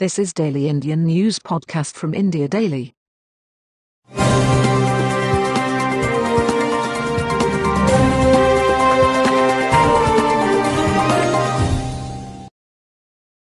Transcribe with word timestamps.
This 0.00 0.18
is 0.18 0.32
Daily 0.32 0.68
Indian 0.68 1.04
News 1.04 1.38
Podcast 1.38 1.94
from 1.94 2.14
India 2.14 2.48
Daily. 2.48 2.92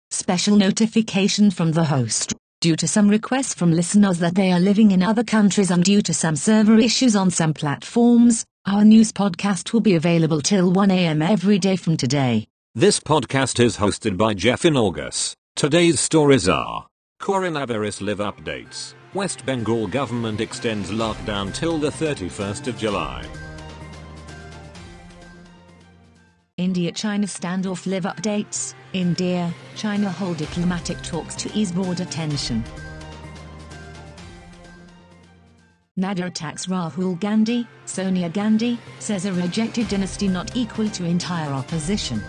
Special 0.09 0.55
notification 0.55 1.51
from 1.51 1.73
the 1.73 1.83
host. 1.83 2.33
Due 2.61 2.75
to 2.77 2.87
some 2.87 3.07
requests 3.09 3.53
from 3.53 3.71
listeners 3.71 4.17
that 4.17 4.33
they 4.33 4.51
are 4.51 4.59
living 4.59 4.89
in 4.89 5.03
other 5.03 5.23
countries 5.23 5.69
and 5.69 5.83
due 5.83 6.01
to 6.01 6.15
some 6.15 6.35
server 6.35 6.79
issues 6.79 7.15
on 7.15 7.29
some 7.29 7.53
platforms, 7.53 8.43
our 8.65 8.83
news 8.83 9.11
podcast 9.11 9.71
will 9.71 9.81
be 9.81 9.93
available 9.93 10.41
till 10.41 10.71
1 10.71 10.89
a.m. 10.89 11.21
every 11.21 11.59
day 11.59 11.75
from 11.75 11.95
today. 11.95 12.47
This 12.73 12.99
podcast 12.99 13.63
is 13.63 13.77
hosted 13.77 14.17
by 14.17 14.33
Jeff 14.33 14.65
in 14.65 14.75
August. 14.75 15.35
Today's 15.59 15.99
stories 15.99 16.47
are 16.47 16.87
Coronavirus 17.21 17.99
live 17.99 18.19
updates. 18.19 18.93
West 19.13 19.45
Bengal 19.45 19.87
government 19.87 20.39
extends 20.39 20.89
lockdown 20.89 21.53
till 21.53 21.77
the 21.77 21.89
31st 21.89 22.67
of 22.67 22.77
July. 22.77 23.25
India 26.55 26.93
China 26.93 27.27
standoff 27.27 27.85
live 27.85 28.05
updates. 28.05 28.73
India, 28.93 29.53
China 29.75 30.09
hold 30.09 30.37
diplomatic 30.37 31.01
talks 31.01 31.35
to 31.35 31.51
ease 31.53 31.73
border 31.73 32.05
tension. 32.05 32.63
Nadda 35.99 36.27
attacks 36.27 36.67
Rahul 36.67 37.19
Gandhi, 37.19 37.67
Sonia 37.83 38.29
Gandhi, 38.29 38.79
says 38.99 39.25
a 39.25 39.33
rejected 39.33 39.89
dynasty 39.89 40.29
not 40.29 40.55
equal 40.55 40.87
to 40.91 41.03
entire 41.03 41.51
opposition. 41.51 42.23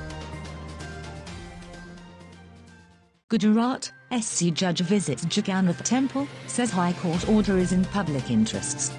Gujarat, 3.30 3.90
SC 4.20 4.46
judge 4.46 4.80
visits 4.80 5.24
Jagannath 5.30 5.84
temple, 5.84 6.26
says 6.48 6.72
High 6.72 6.94
Court 6.94 7.28
order 7.28 7.58
is 7.58 7.70
in 7.70 7.84
public 7.84 8.28
interests. 8.28 8.92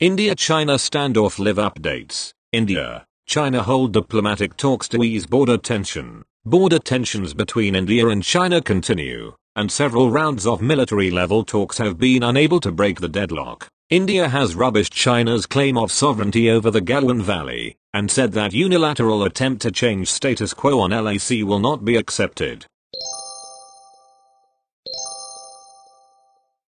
India-China 0.00 0.74
standoff 0.74 1.38
live 1.38 1.58
updates. 1.58 2.32
India, 2.50 3.06
China 3.32 3.62
hold 3.62 3.94
diplomatic 3.94 4.58
talks 4.58 4.86
to 4.86 5.02
ease 5.02 5.24
border 5.24 5.56
tension. 5.56 6.22
Border 6.44 6.78
tensions 6.78 7.32
between 7.32 7.74
India 7.74 8.06
and 8.08 8.22
China 8.22 8.60
continue, 8.60 9.32
and 9.56 9.72
several 9.72 10.10
rounds 10.10 10.46
of 10.46 10.60
military-level 10.60 11.42
talks 11.44 11.78
have 11.78 11.96
been 11.96 12.22
unable 12.22 12.60
to 12.60 12.70
break 12.70 13.00
the 13.00 13.08
deadlock. 13.08 13.68
India 13.88 14.28
has 14.28 14.54
rubbished 14.54 14.92
China's 14.92 15.46
claim 15.46 15.78
of 15.78 15.90
sovereignty 15.90 16.50
over 16.50 16.70
the 16.70 16.82
Galwan 16.82 17.22
Valley, 17.22 17.74
and 17.94 18.10
said 18.10 18.32
that 18.32 18.52
unilateral 18.52 19.24
attempt 19.24 19.62
to 19.62 19.70
change 19.70 20.08
status 20.08 20.52
quo 20.52 20.80
on 20.80 20.90
LAC 20.90 21.30
will 21.42 21.58
not 21.58 21.86
be 21.86 21.96
accepted. 21.96 22.66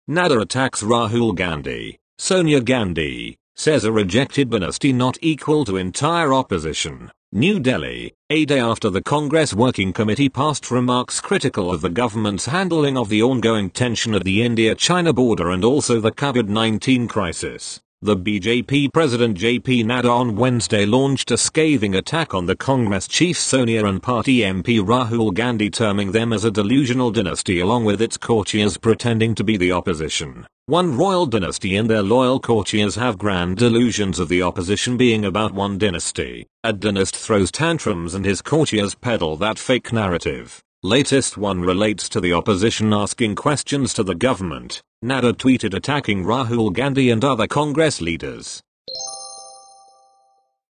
Nadda 0.07 0.43
attacks 0.43 0.83
Rahul 0.83 1.35
Gandhi, 1.35 1.99
Sonia 2.19 2.61
Gandhi, 2.61 3.39
says 3.61 3.85
a 3.85 3.93
rejected 3.93 4.49
dynasty 4.49 4.91
not 4.91 5.19
equal 5.21 5.67
to 5.67 5.77
entire 5.77 6.33
opposition. 6.33 7.13
New 7.31 7.61
Delhi, 7.61 8.15
a 8.31 8.47
day 8.47 8.59
after 8.59 8.89
the 8.89 9.03
Congress 9.03 9.53
Working 9.53 9.93
Committee 9.93 10.31
passed 10.31 10.71
remarks 10.71 11.21
critical 11.21 11.71
of 11.71 11.83
the 11.83 11.91
government's 11.91 12.47
handling 12.47 12.97
of 12.97 13.11
the 13.11 13.23
ongoing 13.23 13.69
tension 13.69 14.15
at 14.15 14.25
the 14.25 14.43
India-China 14.43 15.13
border 15.13 15.51
and 15.51 15.63
also 15.63 16.01
the 16.01 16.11
COVID-19 16.11 17.07
crisis. 17.07 17.83
The 18.03 18.17
BJP 18.17 18.95
President 18.95 19.37
JP 19.37 19.85
Nadda 19.85 20.09
on 20.09 20.35
Wednesday 20.35 20.87
launched 20.87 21.31
a 21.33 21.37
scathing 21.37 21.95
attack 21.95 22.33
on 22.33 22.47
the 22.47 22.57
Congress 22.57 23.07
chief 23.07 23.37
Sonia 23.37 23.85
and 23.85 24.03
party 24.03 24.39
MP 24.39 24.81
Rahul 24.81 25.35
Gandhi 25.35 25.69
terming 25.69 26.13
them 26.13 26.33
as 26.33 26.43
a 26.47 26.51
delusional 26.51 27.11
dynasty 27.11 27.61
along 27.61 27.85
with 27.85 28.01
its 28.01 28.17
courtiers 28.17 28.79
pretending 28.79 29.35
to 29.35 29.45
be 29.45 29.59
the 29.59 29.73
opposition. 29.73 30.47
One 30.65 30.97
royal 30.97 31.27
dynasty 31.27 31.77
and 31.77 31.91
their 31.91 32.03
loyal 32.03 32.41
courtiers 32.41 32.95
have 32.95 33.19
grand 33.19 33.59
delusions 33.59 34.19
of 34.19 34.31
the 34.31 34.41
opposition 34.41 34.97
being 34.97 35.27
about 35.27 35.53
one 35.53 35.77
dynasty. 35.77 36.47
A 36.65 36.73
dynast 36.73 37.15
throws 37.15 37.51
tantrums 37.51 38.15
and 38.15 38.25
his 38.25 38.41
courtiers 38.41 38.95
peddle 38.95 39.37
that 39.37 39.59
fake 39.59 39.93
narrative. 39.93 40.63
Latest 40.83 41.37
one 41.37 41.61
relates 41.61 42.09
to 42.09 42.21
the 42.23 42.33
opposition 42.33 42.95
asking 42.95 43.35
questions 43.35 43.93
to 43.93 44.03
the 44.03 44.15
government. 44.15 44.81
Nadda 45.03 45.33
tweeted 45.33 45.73
attacking 45.73 46.25
Rahul 46.25 46.75
Gandhi 46.75 47.09
and 47.09 47.25
other 47.25 47.47
Congress 47.47 48.03
leaders. 48.03 48.63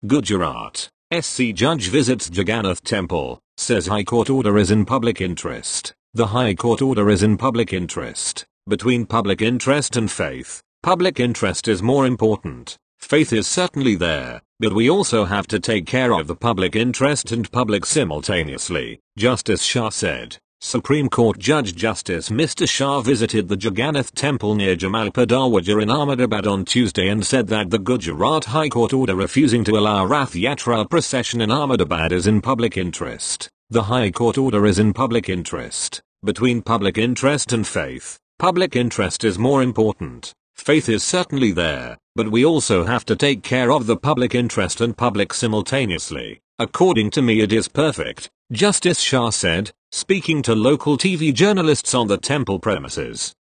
Gujarat. 0.06 0.90
SC 1.12 1.52
judge 1.56 1.90
visits 1.90 2.30
Jagannath 2.32 2.84
temple, 2.84 3.40
says 3.58 3.88
High 3.88 4.04
Court 4.04 4.30
order 4.30 4.60
is 4.60 4.70
in 4.70 4.86
public 4.86 5.22
interest. 5.22 5.96
The 6.14 6.28
High 6.28 6.54
Court 6.54 6.84
order 6.84 7.10
is 7.10 7.24
in 7.24 7.36
public 7.36 7.74
interest. 7.74 8.46
Between 8.68 9.08
public 9.08 9.42
interest 9.42 9.98
and 9.98 10.12
faith, 10.12 10.62
public 10.84 11.20
interest 11.20 11.68
is 11.68 11.82
more 11.82 12.06
important. 12.06 12.78
Faith 13.00 13.34
is 13.34 13.48
certainly 13.48 13.96
there, 13.96 14.40
but 14.60 14.74
we 14.74 14.88
also 14.88 15.26
have 15.26 15.48
to 15.48 15.60
take 15.60 15.88
care 15.88 16.14
of 16.14 16.28
the 16.28 16.36
public 16.36 16.76
interest 16.76 17.32
and 17.32 17.52
public 17.52 17.88
simultaneously, 17.88 19.00
Justice 19.18 19.64
Shah 19.64 19.90
said. 19.90 20.38
Supreme 20.64 21.10
Court 21.10 21.40
Judge 21.40 21.76
Justice 21.76 22.30
Mr. 22.30 22.70
Shah 22.70 23.02
visited 23.02 23.48
the 23.48 23.58
Jagannath 23.58 24.14
Temple 24.14 24.54
near 24.54 24.76
Jamalpur 24.76 25.26
Darwaja 25.26 25.82
in 25.82 25.90
Ahmedabad 25.90 26.46
on 26.46 26.66
Tuesday 26.66 27.10
and 27.10 27.26
said 27.26 27.48
that 27.48 27.72
the 27.72 27.80
Gujarat 27.80 28.46
High 28.46 28.70
Court 28.70 28.94
order 28.94 29.16
refusing 29.16 29.64
to 29.64 29.76
allow 29.76 30.06
Rath 30.06 30.34
Yatra 30.34 30.88
procession 30.88 31.42
in 31.42 31.50
Ahmedabad 31.50 32.12
is 32.12 32.28
in 32.28 32.42
public 32.42 32.78
interest. 32.78 33.50
The 33.72 33.82
High 33.82 34.12
Court 34.12 34.38
order 34.38 34.68
is 34.68 34.78
in 34.78 34.94
public 34.94 35.30
interest. 35.30 36.00
Between 36.24 36.62
public 36.62 36.96
interest 36.96 37.52
and 37.52 37.66
faith, 37.66 38.20
public 38.38 38.76
interest 38.76 39.24
is 39.24 39.40
more 39.40 39.64
important. 39.64 40.32
Faith 40.56 40.88
is 40.90 41.02
certainly 41.02 41.52
there, 41.52 41.98
but 42.16 42.30
we 42.30 42.46
also 42.46 42.84
have 42.84 43.04
to 43.06 43.16
take 43.16 43.42
care 43.42 43.72
of 43.72 43.88
the 43.88 43.98
public 43.98 44.36
interest 44.36 44.80
and 44.80 44.96
public 44.96 45.34
simultaneously. 45.34 46.40
According 46.60 47.10
to 47.12 47.24
me 47.24 47.42
it 47.42 47.52
is 47.52 47.68
perfect, 47.68 48.30
Justice 48.52 49.00
Shah 49.00 49.30
said, 49.30 49.72
speaking 49.94 50.42
to 50.42 50.54
local 50.54 50.98
TV 50.98 51.34
journalists 51.34 51.94
on 51.94 52.08
the 52.08 52.18
temple 52.18 52.60
premises. 52.60 53.34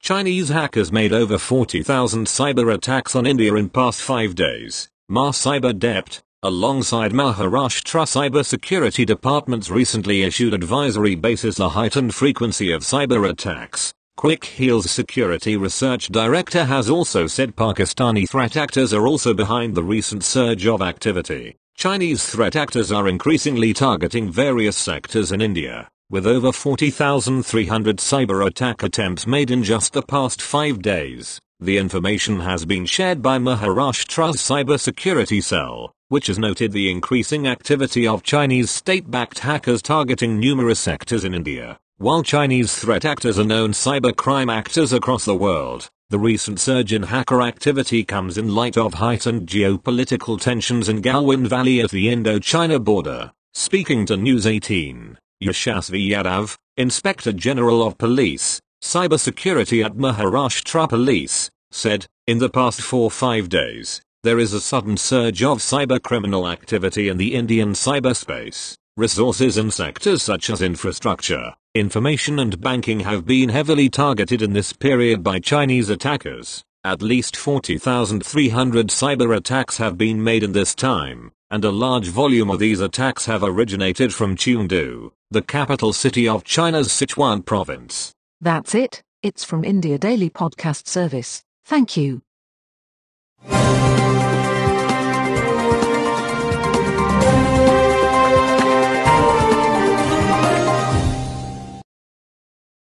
Chinese 0.00 0.48
hackers 0.48 0.90
made 0.90 1.12
over 1.12 1.36
40,000 1.36 2.26
cyber 2.26 2.72
attacks 2.72 3.14
on 3.14 3.26
India 3.26 3.54
in 3.54 3.68
past 3.68 4.00
5 4.00 4.34
days. 4.34 4.88
Ma 5.10 5.30
Cyber 5.30 5.74
Dept, 5.74 6.22
alongside 6.42 7.12
Maharashtra 7.12 8.06
Cyber 8.06 8.42
Security 8.42 9.04
Departments 9.04 9.68
recently 9.68 10.22
issued 10.22 10.54
advisory 10.54 11.16
basis 11.16 11.56
the 11.56 11.68
heightened 11.68 12.14
frequency 12.14 12.72
of 12.72 12.80
cyber 12.80 13.28
attacks. 13.28 13.92
Quick 14.16 14.46
Heal's 14.46 14.90
security 14.90 15.58
research 15.58 16.08
director 16.08 16.64
has 16.64 16.88
also 16.88 17.26
said 17.26 17.56
Pakistani 17.56 18.26
threat 18.26 18.56
actors 18.56 18.94
are 18.94 19.06
also 19.06 19.34
behind 19.34 19.74
the 19.74 19.84
recent 19.84 20.24
surge 20.24 20.66
of 20.66 20.80
activity. 20.80 21.56
Chinese 21.76 22.24
threat 22.24 22.56
actors 22.56 22.90
are 22.90 23.06
increasingly 23.06 23.74
targeting 23.74 24.32
various 24.32 24.78
sectors 24.78 25.30
in 25.30 25.42
India, 25.42 25.86
with 26.08 26.26
over 26.26 26.50
40,300 26.50 27.98
cyber 27.98 28.46
attack 28.46 28.82
attempts 28.82 29.26
made 29.26 29.50
in 29.50 29.62
just 29.62 29.92
the 29.92 30.00
past 30.00 30.40
five 30.40 30.80
days. 30.80 31.38
The 31.60 31.76
information 31.76 32.40
has 32.40 32.64
been 32.64 32.86
shared 32.86 33.20
by 33.20 33.36
Maharashtra's 33.38 34.36
Cyber 34.36 34.80
Security 34.80 35.42
Cell, 35.42 35.92
which 36.08 36.28
has 36.28 36.38
noted 36.38 36.72
the 36.72 36.90
increasing 36.90 37.46
activity 37.46 38.06
of 38.06 38.22
Chinese 38.22 38.70
state-backed 38.70 39.40
hackers 39.40 39.82
targeting 39.82 40.40
numerous 40.40 40.80
sectors 40.80 41.24
in 41.24 41.34
India. 41.34 41.78
While 41.98 42.22
Chinese 42.22 42.74
threat 42.74 43.04
actors 43.04 43.38
are 43.38 43.44
known 43.44 43.72
cybercrime 43.72 44.50
actors 44.50 44.94
across 44.94 45.26
the 45.26 45.34
world, 45.34 45.90
The 46.08 46.20
recent 46.20 46.60
surge 46.60 46.92
in 46.92 47.02
hacker 47.02 47.42
activity 47.42 48.04
comes 48.04 48.38
in 48.38 48.54
light 48.54 48.78
of 48.78 48.94
heightened 48.94 49.48
geopolitical 49.48 50.40
tensions 50.40 50.88
in 50.88 51.02
Galwan 51.02 51.48
Valley 51.48 51.80
at 51.80 51.90
the 51.90 52.08
Indo-China 52.10 52.78
border. 52.78 53.32
Speaking 53.54 54.06
to 54.06 54.16
News 54.16 54.46
18, 54.46 55.18
Yashasvi 55.42 56.08
Yadav, 56.10 56.56
Inspector 56.76 57.32
General 57.32 57.84
of 57.84 57.98
Police, 57.98 58.60
Cybersecurity 58.84 59.84
at 59.84 59.96
Maharashtra 59.96 60.88
Police, 60.88 61.50
said, 61.72 62.06
in 62.28 62.38
the 62.38 62.50
past 62.50 62.80
4-5 62.80 63.48
days, 63.48 64.00
there 64.22 64.38
is 64.38 64.52
a 64.52 64.60
sudden 64.60 64.96
surge 64.96 65.42
of 65.42 65.58
cybercriminal 65.58 66.48
activity 66.48 67.08
in 67.08 67.16
the 67.16 67.34
Indian 67.34 67.72
cyberspace. 67.72 68.76
Resources 68.96 69.58
in 69.58 69.72
sectors 69.72 70.22
such 70.22 70.50
as 70.50 70.62
infrastructure, 70.62 71.54
information 71.78 72.38
and 72.38 72.60
banking 72.60 73.00
have 73.00 73.26
been 73.26 73.48
heavily 73.48 73.88
targeted 73.88 74.42
in 74.42 74.52
this 74.52 74.72
period 74.72 75.22
by 75.22 75.38
Chinese 75.38 75.90
attackers. 75.90 76.64
At 76.84 77.02
least 77.02 77.36
40,300 77.36 78.88
cyber 78.88 79.36
attacks 79.36 79.76
have 79.78 79.98
been 79.98 80.22
made 80.22 80.42
in 80.42 80.52
this 80.52 80.74
time, 80.74 81.32
and 81.50 81.64
a 81.64 81.70
large 81.70 82.08
volume 82.08 82.50
of 82.50 82.58
these 82.58 82.80
attacks 82.80 83.26
have 83.26 83.42
originated 83.42 84.14
from 84.14 84.36
Chengdu, 84.36 85.10
the 85.30 85.42
capital 85.42 85.92
city 85.92 86.28
of 86.28 86.44
China's 86.44 86.88
Sichuan 86.88 87.44
province. 87.44 88.12
That's 88.40 88.74
it, 88.74 89.02
it's 89.22 89.44
from 89.44 89.64
India 89.64 89.98
Daily 89.98 90.30
Podcast 90.30 90.86
Service. 90.86 91.42
Thank 91.64 91.96
you. 91.96 92.22